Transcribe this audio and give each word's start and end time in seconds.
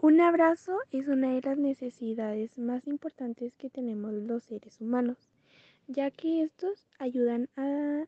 Un 0.00 0.20
abrazo 0.20 0.78
es 0.92 1.08
una 1.08 1.34
de 1.34 1.40
las 1.40 1.58
necesidades 1.58 2.56
más 2.56 2.86
importantes 2.86 3.52
que 3.56 3.68
tenemos 3.68 4.12
los 4.12 4.44
seres 4.44 4.80
humanos, 4.80 5.16
ya 5.88 6.12
que 6.12 6.42
estos 6.42 6.86
ayudan 7.00 7.48
a 7.56 8.04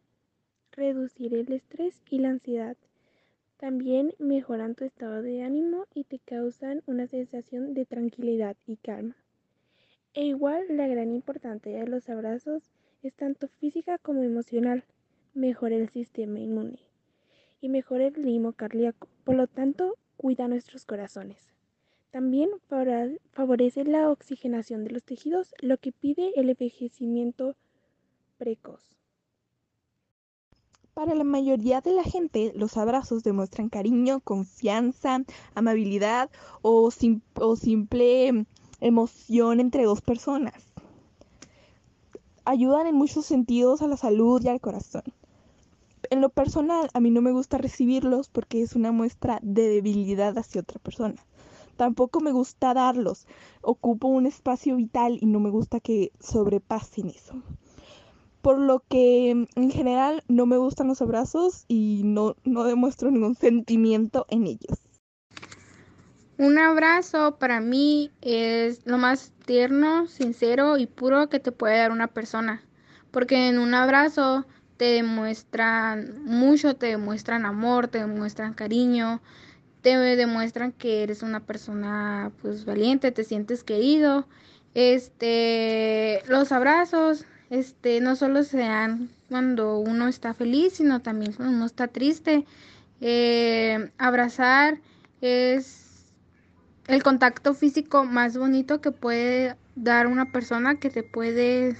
reducir 0.71 1.35
el 1.35 1.51
estrés 1.51 2.01
y 2.09 2.21
la 2.21 2.29
ansiedad. 2.29 2.77
También 3.57 4.15
mejoran 4.21 4.77
tu 4.77 4.85
estado 4.85 5.21
de 5.21 5.43
ánimo 5.43 5.87
y 5.93 6.05
te 6.05 6.21
causan 6.21 6.85
una 6.87 7.09
sensación 7.09 7.75
de 7.75 7.87
tranquilidad 7.87 8.57
y 8.69 8.77
calma. 8.77 9.17
E 10.15 10.27
igual 10.27 10.67
la 10.69 10.87
gran 10.87 11.11
importancia 11.13 11.77
de 11.77 11.89
los 11.89 12.09
abrazos 12.09 12.71
es 13.03 13.15
tanto 13.15 13.49
física 13.49 13.99
como 13.99 14.23
emocional. 14.23 14.85
Mejora 15.35 15.75
el 15.75 15.89
sistema 15.89 16.39
inmune 16.39 16.79
y 17.61 17.69
mejora 17.69 18.07
el 18.07 18.15
ritmo 18.15 18.53
cardíaco. 18.53 19.09
Por 19.25 19.35
lo 19.35 19.49
tanto, 19.49 19.97
cuida 20.17 20.47
nuestros 20.47 20.85
corazones. 20.85 21.51
También 22.11 22.51
favorece 23.33 23.85
la 23.85 24.11
oxigenación 24.11 24.83
de 24.83 24.91
los 24.91 25.05
tejidos, 25.05 25.55
lo 25.61 25.79
que 25.79 25.93
pide 25.93 26.33
el 26.35 26.51
envejecimiento 26.51 27.55
precoz. 28.37 28.81
Para 30.93 31.15
la 31.15 31.23
mayoría 31.23 31.81
de 31.81 31.93
la 31.93 32.03
gente, 32.03 32.53
los 32.57 32.77
abrazos 32.77 33.23
demuestran 33.23 33.69
cariño, 33.69 34.21
confianza, 34.21 35.23
amabilidad 35.55 36.31
o, 36.63 36.91
o 37.35 37.57
simple 37.57 38.45
emoción 38.81 39.61
entre 39.61 39.85
dos 39.85 40.01
personas. 40.01 40.55
Ayudan 42.45 42.89
en 42.89 42.97
muchos 42.97 43.25
sentidos 43.25 43.83
a 43.83 43.87
la 43.87 43.97
salud 43.97 44.43
y 44.43 44.49
al 44.49 44.61
corazón. 44.61 45.05
En 46.11 46.21
lo 46.21 46.31
personal, 46.31 46.91
a 46.93 46.99
mí 46.99 47.11
no 47.11 47.23
me 47.23 47.31
gusta 47.31 47.57
recibirlos 47.57 48.29
porque 48.29 48.63
es 48.63 48.75
una 48.75 48.91
muestra 48.91 49.39
de 49.43 49.69
debilidad 49.69 50.37
hacia 50.37 50.63
otra 50.63 50.81
persona. 50.81 51.25
Tampoco 51.81 52.21
me 52.21 52.31
gusta 52.31 52.75
darlos. 52.75 53.27
Ocupo 53.63 54.09
un 54.09 54.27
espacio 54.27 54.77
vital 54.77 55.17
y 55.19 55.25
no 55.25 55.41
me 55.41 55.49
gusta 55.49 55.81
que 55.81 56.13
sobrepasen 56.21 57.09
eso. 57.09 57.43
Por 58.43 58.59
lo 58.59 58.81
que 58.87 59.31
en 59.31 59.71
general 59.71 60.23
no 60.29 60.45
me 60.45 60.59
gustan 60.59 60.89
los 60.89 61.01
abrazos 61.01 61.65
y 61.69 62.03
no, 62.05 62.37
no 62.45 62.65
demuestro 62.65 63.11
ningún 63.11 63.35
sentimiento 63.35 64.27
en 64.29 64.47
ellos. 64.47 64.79
Un 66.37 66.59
abrazo 66.59 67.39
para 67.39 67.63
mí 67.63 68.11
es 68.21 68.85
lo 68.85 68.99
más 68.99 69.33
tierno, 69.47 70.07
sincero 70.07 70.77
y 70.77 70.87
puro 70.87 71.31
que 71.31 71.41
te 71.41 71.51
puede 71.51 71.79
dar 71.79 71.93
una 71.93 72.09
persona. 72.09 72.63
Porque 73.11 73.49
en 73.49 73.59
un 73.59 73.73
abrazo 73.73 74.45
te 74.77 74.85
demuestran 74.85 76.25
mucho, 76.27 76.77
te 76.77 76.89
demuestran 76.89 77.47
amor, 77.47 77.89
te 77.89 78.01
demuestran 78.01 78.53
cariño, 78.53 79.23
te 79.83 79.97
demuestran 79.97 80.73
que 80.73 81.03
eres 81.03 81.23
una 81.23 81.41
persona 81.41 82.33
pues 82.43 82.65
valiente, 82.65 83.13
te 83.13 83.25
sientes 83.25 83.65
querido. 83.65 84.27
Este, 84.75 86.23
los 86.29 86.53
abrazos, 86.53 87.25
este, 87.51 88.01
no 88.01 88.17
solo 88.17 88.45
se 88.45 88.59
dan 88.59 89.11
cuando 89.29 89.79
uno 89.79 90.09
está 90.09 90.35
feliz, 90.35 90.75
sino 90.75 91.01
también 91.01 91.33
cuando 91.33 91.55
uno 91.55 91.67
está 91.67 91.89
triste. 91.89 92.45
Eh, 93.01 93.91
abrazar 93.99 94.79
es 95.21 96.13
el 96.87 97.03
contacto 97.03 97.55
físico 97.55 98.05
más 98.05 98.37
bonito 98.37 98.81
que 98.81 98.91
puede 98.91 99.57
dar 99.77 100.07
una 100.07 100.31
persona 100.33 100.79
que 100.79 100.91
te 100.91 101.03
puede 101.03 101.77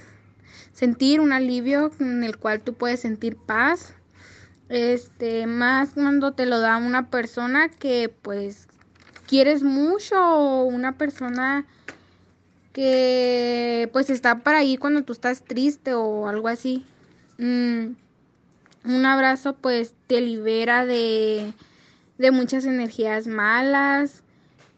sentir 0.73 1.19
un 1.19 1.33
alivio 1.33 1.91
en 1.99 2.23
el 2.23 2.37
cual 2.37 2.61
tú 2.61 2.73
puedes 2.73 3.01
sentir 3.01 3.35
paz 3.35 3.93
este, 4.71 5.47
más 5.47 5.89
cuando 5.93 6.31
te 6.31 6.45
lo 6.45 6.61
da 6.61 6.77
una 6.77 7.09
persona 7.09 7.67
que 7.67 8.09
pues 8.21 8.67
quieres 9.27 9.63
mucho 9.63 10.15
o 10.15 10.63
una 10.63 10.93
persona 10.93 11.65
que 12.71 13.89
pues 13.91 14.09
está 14.09 14.39
para 14.39 14.59
ahí 14.59 14.77
cuando 14.77 15.03
tú 15.03 15.11
estás 15.11 15.41
triste 15.41 15.93
o 15.93 16.27
algo 16.29 16.47
así. 16.47 16.85
Mm, 17.37 17.95
un 18.85 19.05
abrazo 19.05 19.57
pues 19.57 19.93
te 20.07 20.21
libera 20.21 20.85
de, 20.85 21.51
de 22.17 22.31
muchas 22.31 22.63
energías 22.63 23.27
malas, 23.27 24.23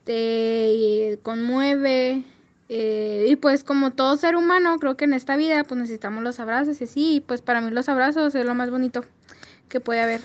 te 0.06 1.20
conmueve. 1.22 2.24
Eh, 2.68 3.28
y 3.30 3.36
pues 3.36 3.64
como 3.64 3.92
todo 3.92 4.18
ser 4.18 4.36
humano, 4.36 4.80
creo 4.80 4.98
que 4.98 5.06
en 5.06 5.14
esta 5.14 5.36
vida 5.36 5.64
pues 5.64 5.80
necesitamos 5.80 6.24
los 6.24 6.40
abrazos 6.40 6.82
y 6.82 6.86
así, 6.86 7.24
pues 7.28 7.44
para 7.44 7.62
mí 7.62 7.70
los 7.70 7.90
abrazos 7.90 8.34
es 8.34 8.46
lo 8.46 8.56
más 8.56 8.72
bonito 8.72 9.06
que 9.74 9.80
puede 9.80 10.02
haber. 10.02 10.22